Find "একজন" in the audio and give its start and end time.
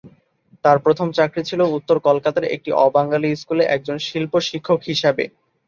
3.75-3.97